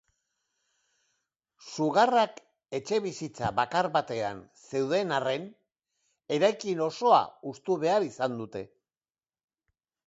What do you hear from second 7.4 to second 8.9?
hustu behar izan dute.